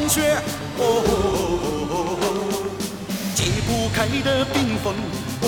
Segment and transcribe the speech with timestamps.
[0.00, 0.34] 霜雪，
[0.78, 0.82] 哦，
[3.34, 4.94] 解不开的冰封，
[5.42, 5.44] 哦，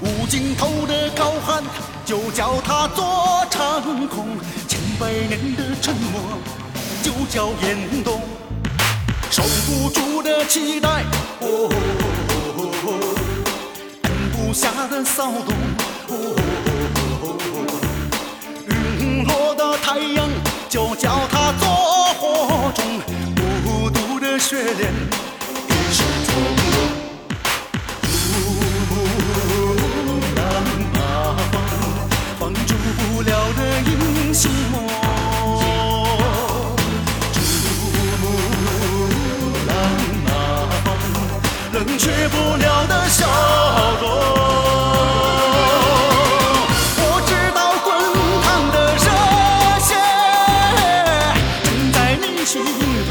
[0.00, 1.62] 无尽头的高喊，
[2.06, 6.22] 就叫它做长空，千百年的沉默，
[7.02, 8.22] 就叫严冬，
[9.30, 11.04] 守不住的期待，
[11.40, 11.68] 哦，
[14.04, 15.54] 按不下的骚动，
[16.08, 16.69] 哦。
[24.74, 24.92] 脸
[25.68, 26.28] 一世从
[26.70, 26.74] 容，
[28.02, 28.08] 珠
[28.88, 28.92] 穆
[30.36, 30.38] 朗
[30.94, 30.96] 玛
[32.38, 34.74] 峰，不了的英雄梦。
[37.32, 37.36] 珠
[38.20, 38.24] 穆
[39.66, 39.68] 朗
[40.24, 40.28] 玛
[40.84, 40.86] 峰，
[41.72, 43.26] 冷却不了的笑
[44.00, 44.04] 容。
[46.96, 47.88] 我知道滚
[48.44, 49.04] 烫的热
[49.80, 49.90] 血，
[51.92, 52.62] 在你心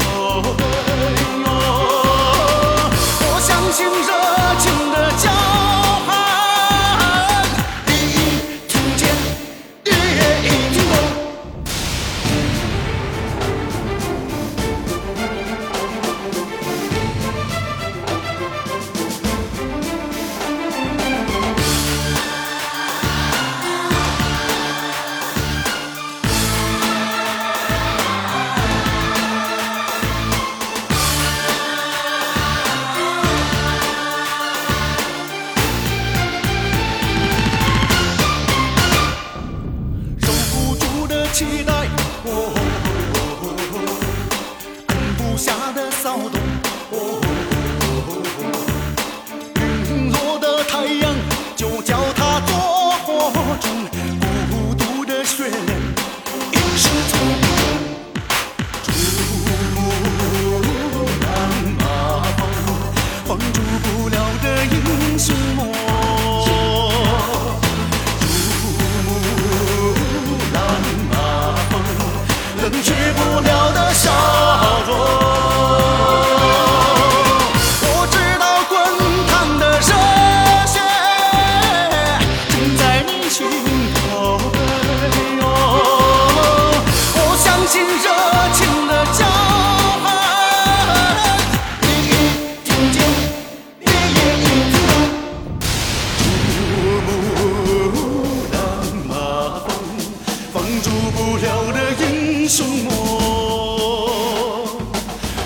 [102.50, 102.90] 诉说我，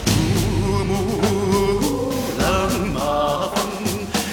[0.06, 0.12] 如
[0.88, 0.90] 沐
[2.38, 2.42] 冷
[2.94, 3.52] 芒，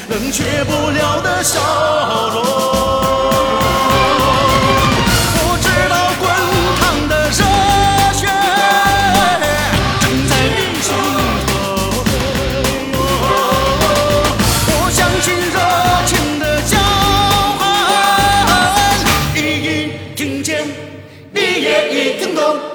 [0.08, 2.01] 冷却不了的伤。
[21.34, 22.71] 你也已听懂。